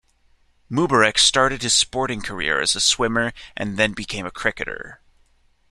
[0.67, 4.99] Mubarak started his sporting career as a swimmer and then became a cricketer.